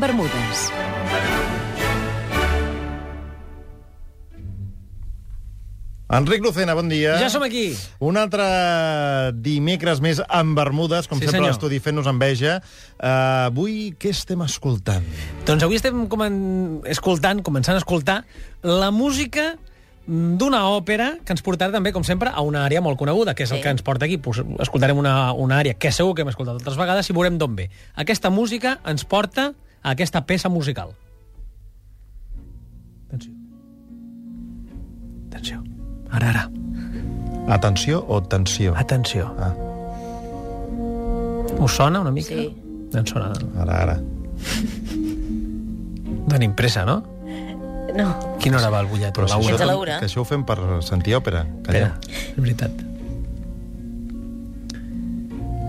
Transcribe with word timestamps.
amb 0.00 0.06
Bermudes. 0.06 0.70
Enric 6.10 6.42
Lucena, 6.42 6.74
bon 6.74 6.88
dia. 6.90 7.14
Ja 7.20 7.28
som 7.30 7.44
aquí. 7.46 7.68
Un 8.02 8.16
altre 8.18 8.42
dimecres 9.38 10.00
més 10.02 10.18
amb 10.26 10.56
Bermudes, 10.58 11.06
com 11.06 11.20
Sí, 11.20 11.28
sempre 11.28 11.46
l'estudi 11.46 11.78
fent-nos 11.78 12.08
enveja. 12.10 12.56
Uh, 12.98 13.46
avui 13.46 13.92
què 13.94 14.10
estem 14.10 14.42
escoltant? 14.42 15.06
Doncs 15.46 15.62
avui 15.62 15.78
estem 15.78 16.08
comen... 16.10 16.80
escoltant, 16.90 17.44
començant 17.46 17.78
a 17.78 17.84
escoltar, 17.84 18.24
la 18.66 18.90
música 18.90 19.52
d'una 20.10 20.64
òpera 20.72 21.12
que 21.22 21.36
ens 21.36 21.44
portarà 21.46 21.70
també, 21.76 21.92
com 21.94 22.02
sempre, 22.02 22.32
a 22.34 22.42
una 22.42 22.64
àrea 22.66 22.82
molt 22.82 22.98
coneguda, 22.98 23.36
que 23.38 23.44
és 23.46 23.52
el 23.52 23.60
Sí. 23.60 23.62
que 23.62 23.76
ens 23.76 23.86
porta 23.86 24.08
aquí. 24.08 24.18
Pues, 24.18 24.42
escoltarem 24.58 24.98
una, 24.98 25.32
una 25.32 25.60
àrea 25.60 25.78
que 25.78 25.92
segur 25.92 26.16
que 26.16 26.22
hem 26.26 26.32
escoltat 26.32 26.56
altres 26.58 26.80
vegades 26.80 27.06
i 27.06 27.14
veurem 27.14 27.38
d'on 27.38 27.54
ve. 27.54 27.70
Aquesta 27.94 28.34
música 28.34 28.80
ens 28.82 29.04
porta 29.04 29.52
a 29.82 29.90
aquesta 29.90 30.24
peça 30.26 30.48
musical. 30.48 30.92
Atenció. 33.08 33.32
Atenció. 35.28 35.62
Ara, 36.10 36.30
ara. 36.30 36.50
Atenció 37.54 38.04
o 38.08 38.22
tensió? 38.22 38.74
Atenció. 38.76 39.32
Ah, 39.38 39.54
Us 41.60 41.72
sona 41.76 42.00
una 42.00 42.10
mica? 42.10 42.28
Sí. 42.28 42.56
Ens 42.94 43.10
sona. 43.10 43.32
ara, 43.60 43.82
ara. 43.82 43.96
Tenim 46.30 46.54
pressa, 46.54 46.84
no? 46.86 47.00
No. 47.96 48.36
Quina 48.38 48.58
hora 48.60 48.70
va 48.70 48.80
el 48.84 48.86
butllet? 48.86 49.10
Però 49.16 49.26
La 49.26 49.34
si 49.34 49.34
una? 49.34 49.48
Fins 49.50 49.60
a 49.60 49.64
això, 49.66 49.74
l'una. 49.78 49.98
que 49.98 50.06
això 50.06 50.20
ho 50.22 50.24
fem 50.24 50.44
per 50.46 50.56
sentir 50.86 51.14
òpera. 51.18 51.42
Espera, 51.58 51.90
Calla. 51.90 51.98
és 52.30 52.38
veritat. 52.38 52.70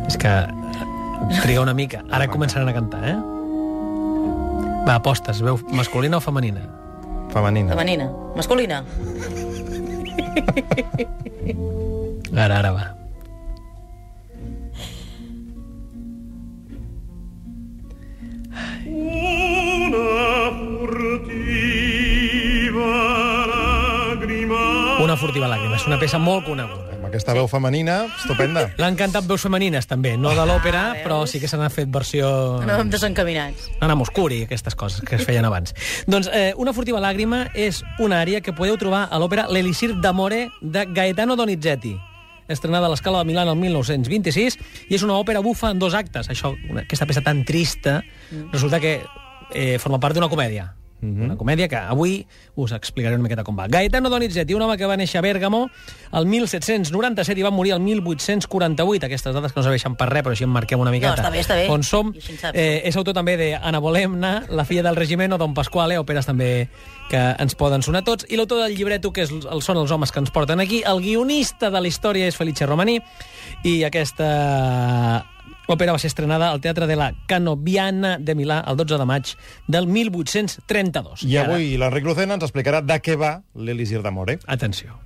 És 0.08 0.18
que 0.22 0.34
triga 1.42 1.62
una 1.66 1.74
mica. 1.74 2.04
Ara 2.12 2.28
començaran 2.30 2.70
a 2.70 2.74
cantar, 2.78 3.02
eh? 3.10 3.18
Va, 4.86 4.96
apostes, 4.96 5.42
veu 5.46 5.60
masculina 5.72 6.18
o 6.18 6.22
femenina? 6.22 6.62
Femenina. 7.32 7.76
Femenina. 7.76 8.10
Masculina. 8.36 8.84
Ara, 12.36 12.58
ara 12.60 12.72
va. 12.72 12.86
Una 25.02 25.18
furtiva 25.18 25.48
làgrima. 25.48 25.76
És 25.76 25.88
una 25.88 25.98
peça 26.00 26.20
molt 26.22 26.46
coneguda. 26.46 26.91
Aquesta 27.12 27.34
veu 27.36 27.44
femenina, 27.52 28.06
estupenda. 28.16 28.62
L'han 28.80 28.96
cantat 28.96 29.26
veus 29.28 29.44
femenines, 29.44 29.84
també. 29.84 30.14
No 30.16 30.32
de 30.32 30.46
l'òpera, 30.48 30.84
però 31.04 31.18
sí 31.28 31.42
que 31.44 31.50
se 31.52 31.58
n'ha 31.60 31.68
fet 31.68 31.90
versió... 31.92 32.30
Anàvem 32.64 32.88
desencaminats. 32.94 33.66
Anna 33.84 33.98
Moscuri, 34.00 34.46
aquestes 34.46 34.80
coses 34.80 35.04
que 35.04 35.18
es 35.20 35.28
feien 35.28 35.44
abans. 35.44 35.76
doncs 36.08 36.32
eh, 36.32 36.54
Una 36.56 36.72
furtiva 36.72 37.04
làgrima 37.04 37.44
és 37.52 37.82
una 38.00 38.22
àrea 38.24 38.40
que 38.40 38.56
podeu 38.56 38.80
trobar 38.80 39.10
a 39.12 39.20
l'òpera 39.20 39.50
L'Elisir 39.52 39.92
d'Amore 40.00 40.46
de 40.62 40.88
Gaetano 40.96 41.36
Donizetti 41.36 41.98
estrenada 42.48 42.88
a 42.88 42.92
l'Escala 42.92 43.22
de 43.22 43.28
Milà 43.28 43.44
el 43.44 43.56
1926, 43.56 44.58
i 44.88 44.96
és 44.96 45.04
una 45.04 45.20
òpera 45.20 45.44
bufa 45.44 45.70
en 45.72 45.80
dos 45.80 45.96
actes. 45.96 46.32
Això, 46.32 46.56
una, 46.70 46.84
aquesta 46.84 47.08
peça 47.08 47.24
tan 47.24 47.46
trista, 47.48 48.02
resulta 48.52 48.80
que 48.80 49.02
eh, 49.52 49.78
forma 49.80 50.00
part 50.00 50.16
d'una 50.16 50.32
comèdia. 50.32 50.72
Una 51.02 51.36
comèdia 51.38 51.68
que 51.68 51.76
avui 51.76 52.28
us 52.56 52.72
explicaré 52.72 53.16
una 53.16 53.24
miqueta 53.24 53.44
com 53.44 53.58
va. 53.58 53.68
Gaetano 53.68 54.10
Donizetti, 54.10 54.54
un 54.54 54.62
home 54.62 54.78
que 54.78 54.86
va 54.86 54.98
néixer 55.00 55.18
a 55.20 55.24
Bèrgamo 55.26 55.64
el 56.14 56.28
1797 56.30 57.40
i 57.40 57.44
va 57.44 57.52
morir 57.52 57.74
el 57.74 57.80
1848. 57.82 59.06
Aquestes 59.08 59.34
dades 59.34 59.54
que 59.54 59.60
no 59.60 59.64
serveixen 59.66 59.96
per 59.98 60.10
res, 60.12 60.24
però 60.24 60.36
així 60.36 60.46
en 60.46 60.54
marquem 60.54 60.80
una 60.80 60.92
miqueta. 60.94 61.16
està 61.18 61.32
bé, 61.34 61.42
està 61.42 61.58
bé. 61.58 61.68
On 61.74 61.82
som. 61.84 62.14
Eh, 62.54 62.82
és 62.86 62.96
autor 62.98 63.16
també 63.18 63.38
de 63.38 63.56
Ana 63.56 63.80
Bolemna, 63.80 64.46
La 64.50 64.66
filla 64.66 64.84
del 64.84 64.96
regiment 64.96 65.34
o 65.34 65.38
Don 65.42 65.54
Pasquale, 65.58 65.98
òperes 65.98 66.26
també 66.30 66.70
que 67.10 67.20
ens 67.44 67.56
poden 67.56 67.82
sonar 67.82 68.04
tots, 68.08 68.26
i 68.30 68.38
l'autor 68.38 68.62
del 68.64 68.76
llibreto, 68.78 69.12
que 69.12 69.26
és, 69.26 69.32
el, 69.32 69.62
són 69.62 69.78
els 69.82 69.92
homes 69.92 70.12
que 70.12 70.20
ens 70.20 70.32
porten 70.32 70.62
aquí, 70.64 70.84
el 70.88 71.02
guionista 71.02 71.70
de 71.70 71.82
la 71.82 71.88
història 71.88 72.28
és 72.30 72.38
Felice 72.38 72.66
Romani, 72.66 73.02
i 73.68 73.82
aquesta 73.84 75.26
òpera 75.68 75.94
va 75.94 76.00
ser 76.02 76.10
estrenada 76.12 76.50
al 76.52 76.62
Teatre 76.62 76.88
de 76.88 76.96
la 76.98 77.12
Canobiana 77.28 78.18
de 78.20 78.36
Milà 78.36 78.62
el 78.68 78.80
12 78.80 78.98
de 78.98 79.06
maig 79.06 79.36
del 79.68 79.88
1832. 79.88 81.24
I 81.28 81.38
avui 81.44 81.78
l'Enric 81.78 82.06
Lucena 82.08 82.40
ens 82.40 82.48
explicarà 82.48 82.82
de 82.82 83.00
què 83.04 83.18
va 83.20 83.38
l'Elisir 83.56 84.02
d'Amore. 84.02 84.40
Ara, 84.42 84.58
atenció. 84.58 85.00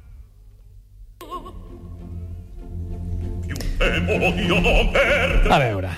A 5.50 5.60
veure. 5.60 5.92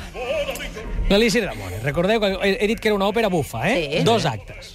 L'Elísir 1.07 1.45
d'Amore. 1.45 1.79
Recordeu 1.83 2.19
que 2.19 2.33
he 2.43 2.67
dit 2.67 2.81
que 2.81 2.89
era 2.89 2.97
una 2.97 3.07
òpera 3.07 3.29
bufa, 3.31 3.63
eh? 3.69 3.77
Sí. 3.77 4.03
Dos 4.03 4.25
actes. 4.25 4.73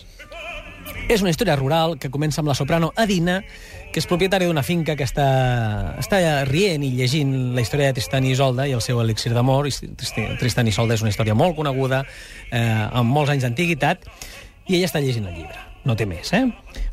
És 1.10 1.21
una 1.21 1.32
història 1.32 1.56
rural 1.59 1.98
que 2.00 2.09
comença 2.15 2.41
amb 2.41 2.48
la 2.48 2.54
soprano 2.56 2.92
Adina, 2.97 3.42
que 3.92 4.00
és 4.00 4.08
propietària 4.08 4.48
d'una 4.48 4.64
finca 4.64 4.97
que 4.97 5.04
està, 5.04 5.26
està 6.00 6.20
rient 6.48 6.82
i 6.86 6.92
llegint 6.97 7.53
la 7.56 7.64
història 7.64 7.91
de 7.91 7.98
Tristan 8.00 8.25
i 8.25 8.32
Isolda 8.32 8.66
i 8.69 8.72
el 8.72 8.80
seu 8.84 9.03
elixir 9.03 9.34
d'amor. 9.36 9.69
Tristan 10.41 10.69
i 10.69 10.72
Isolda 10.72 10.97
és 10.97 11.04
una 11.04 11.12
història 11.12 11.36
molt 11.36 11.58
coneguda, 11.58 12.04
eh, 12.50 12.62
amb 12.88 13.12
molts 13.12 13.34
anys 13.34 13.44
d'antiguitat, 13.44 14.08
i 14.69 14.78
ella 14.78 14.88
està 14.88 15.03
llegint 15.03 15.28
el 15.28 15.36
llibre. 15.36 15.69
No 15.82 15.97
té 15.98 16.06
més, 16.06 16.28
eh? 16.30 16.44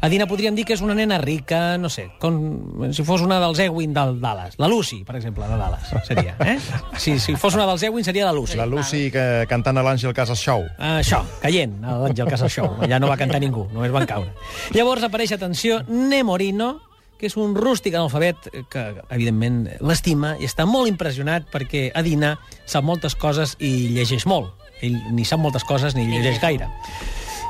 Adina 0.01 0.25
podríem 0.25 0.55
dir 0.57 0.63
que 0.65 0.73
és 0.73 0.81
una 0.81 0.95
nena 0.97 1.19
rica, 1.21 1.77
no 1.77 1.91
sé, 1.93 2.07
com 2.17 2.89
si 2.89 3.03
fos 3.05 3.21
una 3.21 3.37
dels 3.39 3.61
Ewing 3.61 3.93
del 3.93 4.15
Dallas. 4.19 4.57
La 4.57 4.67
Lucy, 4.67 5.03
per 5.05 5.19
exemple, 5.19 5.45
de 5.45 5.59
Dallas, 5.61 5.91
seria, 6.07 6.33
eh? 6.41 6.57
Si, 6.97 7.19
si 7.21 7.35
fos 7.37 7.53
una 7.53 7.67
dels 7.69 7.85
Ewing 7.85 8.07
seria 8.07 8.25
la 8.25 8.33
Lucy. 8.33 8.57
La 8.57 8.65
Lucy 8.65 9.11
que, 9.13 9.45
cantant 9.51 9.77
a 9.77 9.85
l'Àngel 9.85 10.15
Casas 10.17 10.41
Show. 10.41 10.65
Ah, 10.79 10.97
això, 11.03 11.21
caient, 11.43 11.77
a 11.85 11.99
l'Àngel 12.01 12.33
Casas 12.33 12.51
Show. 12.51 12.79
Allà 12.81 12.97
no 12.97 13.13
va 13.13 13.19
cantar 13.21 13.43
ningú, 13.43 13.67
només 13.75 13.93
van 13.93 14.09
caure. 14.09 14.33
Llavors 14.73 15.05
apareix, 15.05 15.37
atenció, 15.37 15.83
Nemorino, 15.85 16.88
que 17.19 17.27
és 17.27 17.35
un 17.37 17.51
rústic 17.57 17.97
analfabet 17.97 18.47
que, 18.71 18.83
evidentment, 19.11 19.65
l'estima 19.83 20.35
i 20.39 20.47
està 20.47 20.65
molt 20.69 20.87
impressionat 20.87 21.49
perquè 21.51 21.89
Adina 21.99 22.37
sap 22.63 22.87
moltes 22.87 23.17
coses 23.19 23.57
i 23.59 23.89
llegeix 23.91 24.25
molt. 24.29 24.53
Ell 24.79 24.95
ni 25.11 25.25
sap 25.27 25.41
moltes 25.43 25.67
coses 25.67 25.97
ni 25.97 26.07
llegeix 26.07 26.39
gaire. 26.39 26.69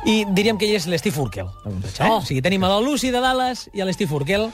I 0.09 0.23
diríem 0.33 0.57
que 0.57 0.65
ell 0.65 0.77
és 0.79 0.87
l'Steve 0.89 1.21
Urkel. 1.21 1.49
Eh? 1.67 1.73
Oh. 2.07 2.17
O 2.17 2.21
sigui, 2.25 2.41
tenim 2.41 2.63
a 2.65 2.71
la 2.71 2.79
Lucy 2.81 3.11
de 3.13 3.21
Dallas 3.21 3.67
i 3.75 3.83
a 3.83 3.85
l'Steve 3.85 4.17
Urkel. 4.17 4.47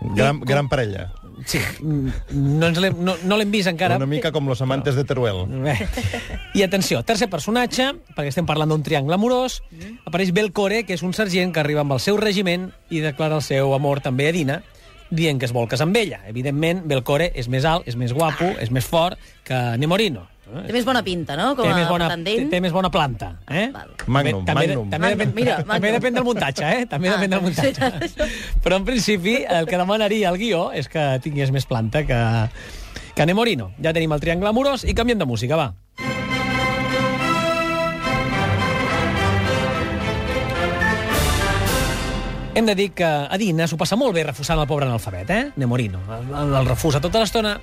Gran, 0.00 0.40
gran 0.40 0.68
parella. 0.68 1.10
Sí, 1.44 1.58
mm, 1.60 2.08
no 2.32 2.70
l'hem 2.72 2.96
no, 3.04 3.14
no 3.28 3.36
l'hem 3.36 3.50
vist 3.52 3.68
encara. 3.68 3.98
Una 4.00 4.08
mica 4.08 4.32
com 4.32 4.48
los 4.48 4.62
amantes 4.64 4.96
de 4.96 5.04
Teruel. 5.04 5.44
Bé. 5.64 5.76
I 6.56 6.64
atenció, 6.64 7.02
tercer 7.04 7.28
personatge, 7.32 7.90
perquè 8.16 8.32
estem 8.32 8.48
parlant 8.48 8.72
d'un 8.72 8.84
triangle 8.86 9.18
amorós, 9.18 9.60
apareix 10.08 10.32
Belcore, 10.36 10.84
que 10.88 10.96
és 10.96 11.04
un 11.04 11.12
sergent 11.16 11.52
que 11.52 11.60
arriba 11.60 11.84
amb 11.84 11.96
el 11.96 12.00
seu 12.00 12.16
regiment 12.16 12.70
i 12.88 13.02
declara 13.04 13.36
el 13.36 13.44
seu 13.44 13.74
amor 13.76 14.00
també 14.04 14.30
a 14.30 14.36
Dina, 14.36 14.62
dient 15.10 15.38
que 15.38 15.46
es 15.46 15.54
vol 15.54 15.68
casar 15.68 15.86
amb 15.86 15.98
ella. 16.00 16.22
Evidentment, 16.30 16.86
Belcore 16.88 17.30
és 17.34 17.50
més 17.52 17.68
alt, 17.68 17.86
és 17.86 17.98
més 18.00 18.16
guapo, 18.16 18.54
és 18.60 18.72
més 18.72 18.88
fort 18.88 19.20
que 19.44 19.60
Nemorino. 19.78 20.26
Té 20.46 20.72
més 20.72 20.84
bona 20.86 21.00
pinta, 21.02 21.34
no? 21.36 21.48
Com 21.58 21.66
té, 21.66 21.72
a 21.72 21.76
més 21.76 21.88
bona, 21.90 22.06
té, 22.22 22.34
té 22.52 22.60
més 22.62 22.70
bona 22.72 22.90
planta. 22.94 23.32
Eh? 23.50 23.64
Val. 23.74 23.88
Magnum, 24.06 24.44
també, 24.46 24.68
Magnum. 24.68 24.90
També, 24.92 25.08
Magnum, 25.08 25.18
depèn, 25.24 25.34
mira, 25.34 25.56
també 25.58 25.72
Magnum. 25.74 25.96
depèn 25.98 26.14
del 26.20 26.24
muntatge, 26.28 26.68
eh? 26.76 26.86
També 26.86 27.10
Ah, 27.10 27.16
depèn 27.16 27.30
del 27.34 27.42
també 27.42 27.72
muntatge. 27.74 28.28
Però, 28.62 28.76
en 28.78 28.84
principi, 28.86 29.34
el 29.42 29.66
que 29.66 29.76
demanaria 29.80 30.30
el 30.30 30.38
guió 30.38 30.68
és 30.72 30.86
que 30.88 31.06
tingués 31.24 31.50
més 31.50 31.66
planta 31.66 32.04
que, 32.06 32.20
que 33.18 33.26
Nemorino. 33.26 33.72
Ja 33.82 33.92
tenim 33.92 34.14
el 34.14 34.22
triangle 34.22 34.48
amorós 34.54 34.84
i 34.86 34.94
canviem 34.94 35.18
de 35.18 35.26
música, 35.26 35.56
va. 35.58 35.72
Hem 42.54 42.64
de 42.64 42.74
dir 42.74 42.92
que 42.96 43.04
Adina 43.04 43.66
s'ho 43.68 43.76
passa 43.76 43.98
molt 44.00 44.14
bé 44.16 44.22
refusant 44.24 44.56
el 44.62 44.68
pobre 44.70 44.86
analfabet, 44.86 45.28
eh? 45.30 45.42
Nemorino. 45.60 46.00
El, 46.08 46.30
el, 46.32 46.54
el 46.62 46.68
refusa 46.70 47.02
tota 47.04 47.20
l'estona. 47.20 47.58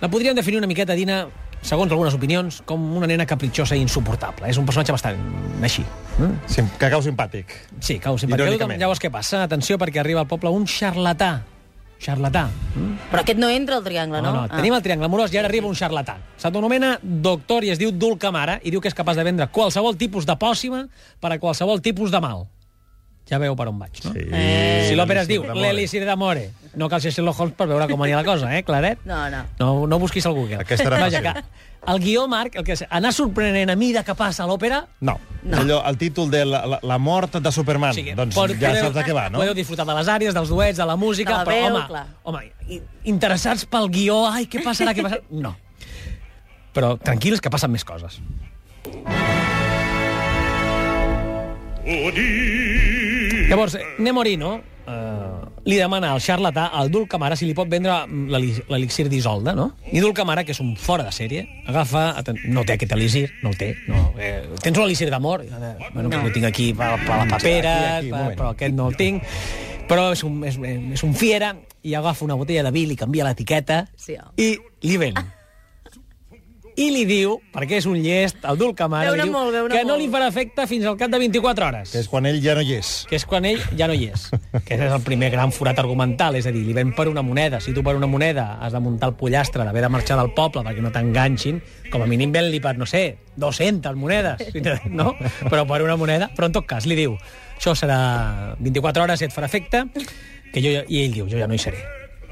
La 0.00 0.08
podríem 0.10 0.34
definir 0.34 0.58
una 0.58 0.66
miqueta, 0.66 0.96
Adina, 0.96 1.20
segons 1.64 1.92
algunes 1.92 2.14
opinions, 2.14 2.60
com 2.68 2.82
una 2.98 3.08
nena 3.10 3.26
capritxosa 3.26 3.76
i 3.78 3.82
insuportable. 3.82 4.46
És 4.50 4.60
un 4.60 4.68
personatge 4.68 4.94
bastant 4.94 5.18
així. 5.64 5.84
Mm? 6.18 6.36
Sim, 6.50 6.68
que 6.78 6.90
cau 6.92 7.02
simpàtic. 7.04 7.56
Sí, 7.80 7.98
cau 8.02 8.18
simpàtic. 8.20 8.44
Irònicament. 8.44 8.80
Llavors, 8.80 9.00
què 9.02 9.10
passa? 9.12 9.42
Atenció, 9.48 9.80
perquè 9.80 10.02
arriba 10.04 10.22
al 10.22 10.30
poble 10.30 10.52
un 10.52 10.68
xarlatà. 10.68 11.32
Xarlatà. 12.04 12.48
Mm? 12.74 12.96
Però 13.10 13.22
aquest 13.22 13.40
no 13.40 13.48
entra 13.48 13.78
al 13.80 13.84
triangle, 13.86 14.20
no? 14.20 14.32
No, 14.34 14.44
no, 14.44 14.52
tenim 14.52 14.76
el 14.76 14.82
triangle 14.84 15.08
amorós 15.08 15.32
i 15.32 15.40
ara 15.40 15.48
arriba 15.48 15.70
un 15.70 15.78
xarlatà. 15.78 16.18
S'autonomena 16.42 16.98
doctor 17.02 17.64
i 17.64 17.72
es 17.72 17.80
diu 17.80 17.94
Dulcamara 17.96 18.58
i 18.62 18.74
diu 18.74 18.82
que 18.84 18.92
és 18.92 18.96
capaç 18.96 19.16
de 19.16 19.24
vendre 19.24 19.48
qualsevol 19.48 19.96
tipus 19.96 20.28
de 20.28 20.36
pòssima 20.36 20.84
per 21.22 21.32
a 21.32 21.40
qualsevol 21.40 21.80
tipus 21.80 22.12
de 22.12 22.20
mal. 22.20 22.44
Ja 23.30 23.38
veu 23.40 23.54
per 23.56 23.64
on 23.70 23.78
vaig, 23.80 24.02
no? 24.04 24.10
Sí. 24.12 24.20
Eh. 24.36 24.84
Si 24.90 24.96
l'òpera 24.98 25.22
es 25.24 25.28
diu 25.30 25.46
l'Elisir 25.56 26.02
d'Amore, 26.04 26.50
no 26.76 26.90
cal 26.92 27.00
ser 27.00 27.10
Sherlock 27.14 27.38
Holmes 27.40 27.54
per 27.56 27.66
veure 27.70 27.86
com 27.88 28.02
anirà 28.04 28.18
la 28.20 28.24
cosa, 28.26 28.50
eh, 28.56 28.62
Claret? 28.62 28.98
No, 29.08 29.22
no. 29.32 29.38
No, 29.58 29.68
no 29.88 29.98
busquis 29.98 30.26
al 30.28 30.34
Google. 30.36 30.58
Aquesta 30.60 30.84
era 30.90 30.98
Vaja, 31.00 31.22
que 31.22 31.32
el 31.92 32.00
guió, 32.00 32.26
Marc, 32.28 32.54
el 32.60 32.64
que 32.64 32.72
és 32.76 32.84
anar 32.90 33.14
sorprenent 33.16 33.72
a 33.72 33.76
mida 33.80 34.02
que 34.04 34.12
passa 34.14 34.44
a 34.44 34.46
l'òpera... 34.48 34.82
No. 35.00 35.16
No. 35.42 35.56
Allò, 35.62 35.80
el 35.88 35.96
títol 36.00 36.30
de 36.30 36.44
la, 36.44 36.62
la, 36.66 36.78
la 36.82 36.98
mort 36.98 37.36
de 37.40 37.52
Superman. 37.52 37.96
doncs 38.16 38.36
pot- 38.36 38.52
ja 38.60 38.74
saps 38.76 38.94
de 38.96 39.04
què 39.08 39.16
va, 39.16 39.26
no? 39.32 39.40
Podeu 39.40 39.56
disfrutar 39.56 39.84
de 39.88 39.96
les 39.96 40.08
àrees, 40.08 40.36
dels 40.36 40.48
duets, 40.52 40.76
de 40.80 40.84
la 40.92 40.96
música, 40.96 41.38
De 41.38 41.38
la 41.38 41.44
però, 41.44 41.64
veu, 41.64 41.76
home, 41.76 41.86
clar. 41.88 42.06
home, 42.24 42.44
i- 42.68 42.82
interessats 43.12 43.64
pel 43.64 43.88
guió, 43.92 44.26
ai, 44.28 44.44
què 44.52 44.60
passarà, 44.64 44.92
què 44.96 45.04
passarà... 45.04 45.24
No. 45.30 45.56
Però 46.76 46.96
tranquils, 47.00 47.40
que 47.40 47.48
passen 47.52 47.72
més 47.72 47.84
coses. 47.88 48.20
Llavors, 53.48 53.76
Nemorino 53.98 54.54
eh, 54.86 55.62
li 55.68 55.76
demana 55.76 56.12
al 56.12 56.20
xarlatà, 56.20 56.70
al 56.72 56.90
Dulcamara, 56.90 57.36
si 57.36 57.46
li 57.46 57.54
pot 57.56 57.68
vendre 57.68 57.94
l'eli- 58.08 58.62
l'elixir 58.68 59.06
d'Isolda, 59.12 59.52
no? 59.56 59.70
I 59.92 60.00
Dulcamara, 60.00 60.44
que 60.44 60.52
és 60.56 60.60
un 60.64 60.74
fora 60.80 61.04
de 61.04 61.12
sèrie, 61.12 61.44
agafa... 61.68 62.06
No 62.48 62.64
té 62.64 62.76
aquest 62.78 62.92
elixir, 62.96 63.26
no 63.42 63.52
el 63.52 63.58
té. 63.60 63.74
No. 63.88 64.06
Eh, 64.18 64.42
tens 64.62 64.78
un 64.78 64.84
elixir 64.86 65.10
d'amor? 65.12 65.44
Eh, 65.44 65.74
Bueno, 65.92 66.08
no. 66.08 66.22
Ho 66.24 66.32
tinc 66.32 66.46
aquí 66.48 66.72
per, 66.74 66.94
per 67.04 67.20
la 67.20 67.28
papera, 67.36 67.74
Aquí, 67.98 68.08
aquí, 68.08 68.10
per, 68.16 68.34
però 68.40 68.50
aquest 68.54 68.74
no 68.74 68.88
el 68.92 68.96
tinc. 69.00 69.22
Però 69.88 70.10
és 70.16 70.22
un, 70.24 70.40
és, 70.48 70.56
és 70.96 71.02
un 71.04 71.12
fiera 71.14 71.52
i 71.84 71.92
agafa 71.94 72.24
una 72.24 72.34
botella 72.40 72.62
de 72.64 72.70
vi, 72.72 72.86
li 72.88 72.96
canvia 72.96 73.26
l'etiqueta 73.28 73.82
Sí, 74.00 74.16
home. 74.16 74.32
i 74.40 74.54
li 74.88 74.96
ven. 74.96 75.18
I 76.74 76.88
li 76.90 77.04
diu, 77.06 77.36
perquè 77.54 77.76
és 77.78 77.84
un 77.86 78.00
llest, 78.02 78.40
el 78.50 78.56
Dulcamara, 78.58 79.12
li 79.12 79.20
Veu-ne 79.20 79.28
diu 79.28 79.32
molt, 79.32 79.54
que 79.70 79.84
no 79.84 79.92
molt. 79.92 80.00
li 80.02 80.08
farà 80.10 80.26
efecte 80.32 80.64
fins 80.66 80.86
al 80.90 80.96
cap 80.98 81.12
de 81.12 81.20
24 81.22 81.68
hores 81.68 81.92
Que 81.92 82.00
és 82.02 82.08
quan 82.10 82.26
ell 82.26 82.40
ja 82.42 82.56
no 82.58 82.64
hi 82.66 82.72
és. 82.74 82.88
que 83.08 83.14
és 83.14 83.24
quan 83.30 83.44
ell 83.46 83.60
ja 83.78 83.86
no 83.86 83.94
hi 83.94 84.08
és. 84.10 84.24
Que 84.66 84.74
és 84.74 84.82
el 84.92 85.02
primer 85.06 85.30
gran 85.30 85.52
forat 85.54 85.78
argumental, 85.78 86.34
és 86.34 86.48
a 86.50 86.52
dir, 86.54 86.64
li 86.66 86.74
ven 86.74 86.90
per 86.96 87.06
una 87.08 87.22
moneda. 87.22 87.60
Si 87.60 87.72
tu 87.72 87.84
per 87.86 87.94
una 87.94 88.08
moneda 88.10 88.58
has 88.60 88.72
de 88.74 88.80
muntar 88.82 89.12
el 89.12 89.14
pollastre, 89.14 89.62
d'haver 89.62 89.82
de 89.86 89.90
marxar 89.94 90.18
del 90.18 90.32
poble 90.34 90.64
perquè 90.66 90.82
no 90.82 90.90
t'enganxin, 90.90 91.60
com 91.92 92.02
a 92.02 92.08
mínim 92.10 92.32
ven-li 92.34 92.58
per, 92.60 92.74
no 92.76 92.86
sé, 92.90 93.18
200 93.36 93.94
monedes, 93.94 94.42
no? 94.90 95.14
Però 95.46 95.66
per 95.66 95.82
una 95.82 95.96
moneda. 95.96 96.30
Però 96.34 96.50
en 96.50 96.56
tot 96.58 96.66
cas, 96.66 96.86
li 96.90 96.98
diu, 96.98 97.14
això 97.54 97.76
serà 97.78 98.56
24 98.58 99.06
hores 99.06 99.22
i 99.22 99.28
et 99.28 99.36
farà 99.36 99.46
efecte, 99.46 99.84
que 100.52 100.58
jo, 100.64 100.74
i 100.88 101.04
ell 101.04 101.14
diu, 101.14 101.28
jo 101.30 101.38
ja 101.38 101.46
no 101.46 101.54
hi 101.54 101.62
seré, 101.62 101.78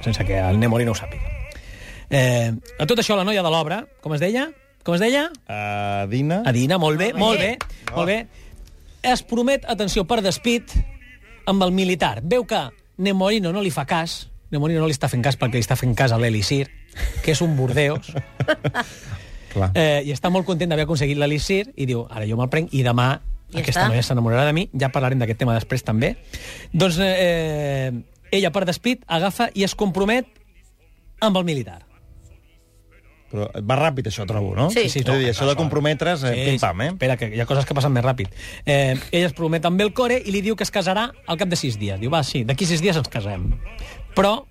sense 0.02 0.26
que 0.26 0.38
el 0.42 0.58
Nemori 0.58 0.84
no 0.88 0.96
ho 0.96 0.98
sàpiga. 0.98 1.41
Eh, 2.12 2.52
a 2.78 2.86
tot 2.86 3.00
això, 3.00 3.16
la 3.16 3.24
noia 3.24 3.42
de 3.44 3.50
l'obra, 3.52 3.82
com 4.04 4.12
es 4.14 4.20
deia? 4.20 4.50
Com 4.84 4.96
es 4.98 5.00
deia? 5.00 5.28
Uh, 5.46 6.04
Dina... 6.10 6.42
Adina, 6.50 6.76
molt 6.82 6.98
bé, 7.00 7.12
molt 7.16 7.38
bé, 7.40 7.54
bé. 7.56 7.92
molt 7.94 8.10
bé. 8.10 8.18
Es 9.02 9.22
promet, 9.26 9.64
atenció, 9.70 10.04
per 10.06 10.20
despit, 10.22 10.74
amb 11.48 11.64
el 11.64 11.72
militar. 11.74 12.20
Veu 12.22 12.44
que 12.46 12.60
Nemorino 13.02 13.52
no 13.54 13.62
li 13.64 13.70
fa 13.74 13.86
cas, 13.88 14.26
Nemorino 14.52 14.82
no 14.82 14.90
li 14.90 14.94
està 14.94 15.08
fent 15.08 15.22
cas 15.24 15.38
perquè 15.40 15.56
li 15.58 15.64
està 15.64 15.78
fent 15.80 15.94
cas 15.98 16.12
a 16.12 16.18
l'Elisir, 16.20 16.66
que 17.24 17.32
és 17.32 17.40
un 17.42 17.54
bordeus, 17.56 18.10
Clar. 19.52 19.70
eh, 19.74 20.02
i 20.04 20.12
està 20.12 20.30
molt 20.32 20.46
content 20.48 20.68
d'haver 20.70 20.84
aconseguit 20.86 21.18
l'Elisir, 21.18 21.70
i 21.76 21.86
diu, 21.88 22.04
ara 22.10 22.26
jo 22.28 22.36
me'l 22.40 22.50
prenc, 22.52 22.74
i 22.76 22.82
demà 22.84 23.08
Ja 23.52 23.60
aquesta 23.60 23.82
està. 23.82 23.88
noia 23.92 24.02
s'enamorarà 24.04 24.44
de 24.48 24.52
mi, 24.56 24.66
ja 24.80 24.88
parlarem 24.92 25.20
d'aquest 25.22 25.40
tema 25.42 25.54
després 25.56 25.82
també. 25.84 26.14
Doncs 26.72 26.98
eh, 27.04 27.90
ella, 28.32 28.52
per 28.52 28.66
despit, 28.68 29.02
agafa 29.08 29.48
i 29.54 29.64
es 29.66 29.74
compromet 29.78 30.28
amb 31.20 31.36
el 31.40 31.44
militar. 31.48 31.80
Però 33.32 33.48
va 33.64 33.78
ràpid, 33.80 34.10
això, 34.10 34.26
trobo, 34.28 34.52
no? 34.58 34.68
Sí. 34.74 34.84
És 34.90 34.96
a 35.00 35.16
dir, 35.16 35.30
això 35.30 35.48
de 35.48 35.56
comprometre's, 35.56 36.26
eh, 36.28 36.50
pim-pam, 36.50 36.84
eh? 36.84 36.90
Espera, 36.92 37.16
que 37.16 37.30
hi 37.32 37.40
ha 37.40 37.48
coses 37.48 37.64
que 37.64 37.74
passen 37.74 37.94
més 37.94 38.04
ràpid. 38.04 38.28
Eh, 38.66 38.94
ell 39.10 39.24
es 39.24 39.32
promet 39.32 39.64
amb 39.64 39.80
Belcore 39.80 40.20
i 40.20 40.34
li 40.34 40.42
diu 40.44 40.56
que 40.56 40.66
es 40.68 40.72
casarà 40.74 41.08
al 41.26 41.40
cap 41.40 41.48
de 41.48 41.56
sis 41.56 41.78
dies. 41.80 41.96
Diu, 42.02 42.12
va, 42.12 42.20
sí, 42.28 42.44
d'aquí 42.44 42.68
sis 42.68 42.84
dies 42.84 42.98
ens 43.00 43.08
casem. 43.08 43.54
Però, 44.12 44.42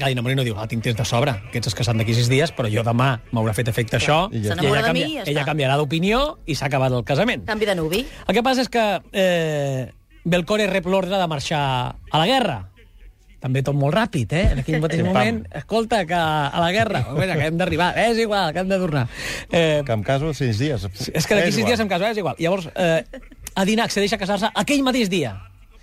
Gai 0.00 0.14
Namorino 0.16 0.42
diu, 0.46 0.56
ah, 0.58 0.66
tinc 0.70 0.82
temps 0.82 0.96
de 0.96 1.04
sobre, 1.04 1.34
que 1.52 1.60
ets 1.60 1.76
casat 1.76 1.98
d'aquí 1.98 2.14
sis 2.16 2.30
dies, 2.30 2.50
però 2.56 2.70
jo 2.72 2.82
demà 2.86 3.20
m'haurà 3.34 3.52
fet 3.54 3.68
efecte 3.68 3.98
això, 3.98 4.24
I 4.32 4.42
ja 4.46 4.56
i 4.56 4.66
ella, 4.66 4.80
mi 4.80 4.86
canvia, 4.86 5.06
i 5.06 5.14
ja 5.20 5.24
ella 5.34 5.44
canviarà 5.44 5.76
d'opinió 5.76 6.38
i 6.46 6.56
s'ha 6.56 6.70
acabat 6.70 6.94
el 6.96 7.04
casament. 7.04 7.44
Canvi 7.46 7.68
de 7.68 7.74
nuvi. 7.76 8.04
El 8.26 8.34
que 8.34 8.42
passa 8.46 8.64
és 8.64 8.70
que 8.72 8.84
eh, 9.12 9.90
Belcore 10.24 10.66
rep 10.70 10.86
l'ordre 10.86 11.18
de 11.18 11.26
marxar 11.28 11.62
a 11.96 12.18
la 12.18 12.26
guerra. 12.26 12.69
També 13.40 13.62
tot 13.64 13.74
molt 13.74 13.94
ràpid, 13.96 14.32
eh? 14.36 14.44
En 14.52 14.58
aquell 14.60 14.80
mateix 14.84 15.02
moment, 15.04 15.42
escolta, 15.62 16.02
que 16.06 16.14
a 16.14 16.60
la 16.60 16.70
guerra, 16.72 17.00
bueno, 17.16 17.34
que 17.40 17.46
hem 17.48 17.56
d'arribar, 17.56 17.92
eh, 17.98 18.10
és 18.12 18.18
igual, 18.26 18.52
que 18.52 18.60
hem 18.60 18.68
de 18.68 18.78
tornar. 18.78 19.06
Eh, 19.50 19.82
Que 19.86 19.92
em 19.96 20.02
caso 20.04 20.34
sis 20.34 20.58
dies. 20.60 20.84
és 21.12 21.26
que 21.26 21.34
d'aquí 21.38 21.52
sis 21.52 21.64
dies 21.64 21.80
em 21.80 21.88
caso, 21.88 22.04
eh? 22.04 22.12
és 22.12 22.18
igual. 22.20 22.36
Llavors, 22.38 22.68
eh, 22.76 23.04
Adina 23.56 23.84
accedeix 23.88 24.12
a 24.12 24.18
casar-se 24.18 24.50
aquell 24.54 24.82
mateix 24.86 25.08
dia. 25.10 25.38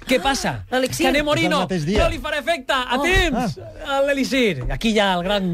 Què 0.08 0.22
passa? 0.24 0.62
L'elixir. 0.72 1.10
Que 1.12 1.22
mateix 1.24 1.84
dia. 1.84 2.00
no 2.00 2.10
li 2.14 2.20
farà 2.24 2.38
efecte 2.40 2.72
a 2.72 2.96
Oh. 2.96 3.02
temps 3.04 3.58
a 3.86 3.98
l'elixir. 4.06 4.64
Aquí 4.72 4.94
hi 4.94 5.00
ha 5.04 5.10
el 5.18 5.24
gran 5.26 5.50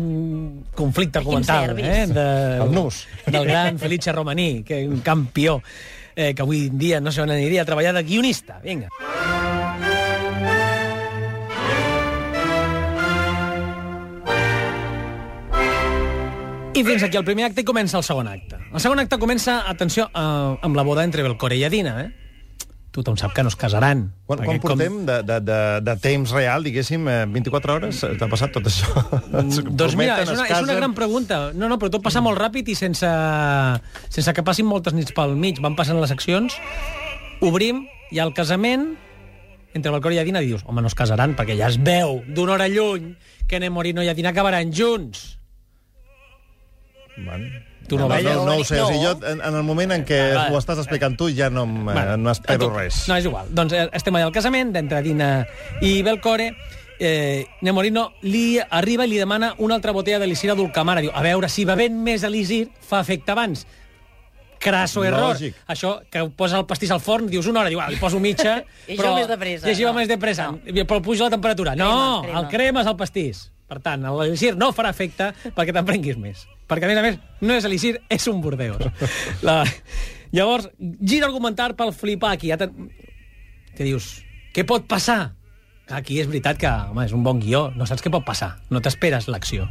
conflicte 0.75 1.17
A 1.17 1.21
argumental 1.21 1.79
eh? 1.79 2.05
de, 2.05 2.57
El 2.61 2.71
nus. 2.71 3.07
del 3.25 3.47
gran 3.47 3.79
Felice 3.79 4.11
Romaní, 4.13 4.61
que 4.63 4.83
és 4.83 4.87
un 4.87 4.99
campió 5.01 5.57
eh, 6.15 6.35
que 6.35 6.41
avui 6.43 6.67
en 6.67 6.77
dia 6.77 7.01
no 7.01 7.11
sé 7.11 7.23
on 7.25 7.31
aniria 7.31 7.63
a 7.63 7.65
treballar 7.65 7.95
de 7.95 8.03
guionista. 8.03 8.59
Vinga. 8.61 8.89
I 16.73 16.81
fins 16.81 17.03
aquí 17.05 17.17
el 17.19 17.25
primer 17.25 17.45
acte 17.45 17.61
i 17.61 17.65
comença 17.67 17.99
el 17.99 18.03
segon 18.05 18.27
acte. 18.27 18.57
El 18.73 18.81
segon 18.81 18.97
acte 18.97 19.19
comença, 19.21 19.59
atenció, 19.69 20.07
eh, 20.09 20.57
amb 20.65 20.75
la 20.75 20.81
boda 20.81 21.03
entre 21.05 21.21
Belcore 21.21 21.57
i 21.59 21.63
Adina, 21.67 21.99
eh? 22.01 22.09
Tothom 22.93 23.17
sap 23.17 23.33
que 23.33 23.43
no 23.45 23.49
es 23.49 23.55
casaran. 23.57 24.03
Quan, 24.25 24.41
quan 24.45 24.59
portem 24.61 24.99
de, 25.05 25.19
de, 25.25 25.37
de, 25.41 25.59
de 25.85 25.95
temps 26.01 26.33
real, 26.33 26.65
diguéssim, 26.65 27.05
eh, 27.09 27.19
24 27.29 27.75
hores, 27.75 28.01
t'ha 28.17 28.29
passat 28.29 28.53
tot 28.53 28.69
això? 28.69 28.89
Es 29.43 29.61
Doncs 29.65 29.97
mira, 29.97 30.19
és 30.21 30.33
una, 30.33 30.45
és 30.45 30.65
una 30.65 30.77
gran 30.77 30.93
pregunta. 30.97 31.39
No, 31.53 31.69
no, 31.69 31.77
però 31.81 31.93
tot 31.93 32.05
passa 32.05 32.21
molt 32.25 32.41
ràpid 32.41 32.73
i 32.73 32.77
sense, 32.77 33.09
sense 34.09 34.33
que 34.33 34.45
passin 34.45 34.69
moltes 34.69 34.97
nits 34.97 35.13
pel 35.13 35.37
mig. 35.37 35.61
Van 35.61 35.77
passant 35.77 36.01
les 36.01 36.09
seccions, 36.09 36.57
obrim, 37.45 37.85
i 38.13 38.21
al 38.21 38.33
casament, 38.33 38.91
entre 39.77 39.93
Balcor 39.93 40.13
i 40.13 40.21
Adina, 40.21 40.41
dius, 40.41 40.65
home, 40.65 40.81
no 40.81 40.89
es 40.89 40.97
casaran, 40.97 41.37
perquè 41.37 41.57
ja 41.57 41.69
es 41.69 41.77
veu 41.81 42.21
d'una 42.29 42.57
hora 42.57 42.69
lluny 42.69 43.13
que 43.49 43.61
Nemorino 43.61 44.05
i 44.05 44.09
Adina 44.09 44.33
acabaran 44.33 44.73
junts. 44.73 45.42
Bueno. 47.17 47.45
Tu 47.87 47.97
no 47.97 48.07
no, 48.07 48.15
no, 48.21 48.45
no 48.45 48.55
ho 48.55 48.63
sé, 48.63 48.77
no. 48.77 48.85
o 48.85 48.87
sigui, 48.87 49.03
jo 49.03 49.11
en, 49.27 49.41
en 49.43 49.55
el 49.59 49.63
moment 49.67 49.91
en 49.91 50.05
què 50.07 50.19
Ah, 50.37 50.45
ho 50.49 50.57
estàs 50.57 50.79
explicant 50.79 51.17
tu 51.19 51.27
ja 51.35 51.49
no, 51.51 51.65
em- 51.67 51.89
eh, 51.91 52.15
no 52.17 52.31
espero 52.31 52.69
res. 52.73 53.01
No, 53.09 53.17
és 53.19 53.25
igual. 53.27 53.49
Doncs 53.51 53.73
eh, 53.75 53.89
estem 53.91 54.15
allà 54.15 54.29
al 54.29 54.35
casament 54.35 54.71
d'entre 54.71 54.97
Adina 55.01 55.45
i 55.81 56.01
Belcore. 56.01 56.53
Eh, 57.03 57.43
Nemorino 57.61 58.13
li 58.21 58.57
arriba 58.63 59.03
i 59.03 59.09
li 59.11 59.17
demana 59.19 59.53
una 59.57 59.75
altra 59.75 59.91
botella 59.91 60.19
d'elixir 60.21 60.51
a 60.53 60.55
Dulcamara. 60.55 61.01
Diu, 61.03 61.11
a 61.13 61.21
veure, 61.25 61.49
si 61.51 61.65
bevent 61.67 61.97
més 62.05 62.23
elixir 62.23 62.69
fa 62.87 63.01
efecte 63.03 63.33
abans. 63.35 63.65
Crasso 64.63 65.03
error. 65.03 65.33
Lògic. 65.35 65.57
Això, 65.67 65.97
que 66.09 66.21
posa 66.37 66.55
el 66.61 66.65
pastís 66.65 66.91
al 66.95 67.01
forn, 67.03 67.27
dius 67.27 67.49
una 67.51 67.59
hora, 67.65 67.69
diu, 67.73 67.81
ah, 67.83 67.89
li 67.91 67.97
poso 67.99 68.21
mitja, 68.23 68.61
I 68.87 68.95
això 68.95 69.11
més 69.17 69.27
de 69.27 69.35
pressa, 69.41 69.67
I 69.67 69.73
així 69.73 69.83
va 69.83 69.91
no. 69.91 69.97
més 69.99 70.07
de 70.07 70.17
pressa. 70.21 70.45
No. 70.53 70.61
Però 70.87 71.01
puja 71.03 71.25
la 71.27 71.33
temperatura. 71.35 71.75
no, 71.75 71.89
Crema, 71.89 72.21
crema. 72.23 72.39
el 72.39 72.47
cremes 72.53 72.87
al 72.87 72.95
pastís. 72.95 73.49
Per 73.73 73.79
tant, 73.81 74.03
l'elixir 74.05 74.51
no 74.53 74.69
farà 74.75 74.91
efecte 74.93 75.31
perquè 75.55 75.73
te'n 75.73 75.87
prenguis 75.87 76.19
més. 76.21 76.43
Perquè, 76.69 76.85
a 76.85 76.91
més 76.91 76.99
a 76.99 77.05
més, 77.05 77.15
no 77.41 77.55
és 77.57 77.65
elixir, 77.65 77.95
és 78.13 78.27
un 78.29 78.41
bordeus. 78.43 78.85
La... 79.47 79.63
Llavors, 80.33 80.67
gira 81.01 81.25
argumentar 81.25 81.71
pel 81.77 81.93
flipar 81.93 82.35
aquí. 82.35 82.51
Ja 82.53 82.59
te... 82.61 82.69
que 83.73 83.87
dius, 83.87 84.19
què 84.53 84.65
pot 84.69 84.85
passar? 84.89 85.33
Aquí 85.93 86.19
és 86.21 86.29
veritat 86.29 86.61
que, 86.61 86.69
home, 86.69 87.07
és 87.07 87.13
un 87.17 87.25
bon 87.25 87.41
guió. 87.41 87.71
No 87.73 87.89
saps 87.89 88.05
què 88.05 88.13
pot 88.13 88.25
passar. 88.25 88.53
No 88.69 88.81
t'esperes 88.81 89.25
l'acció. 89.29 89.65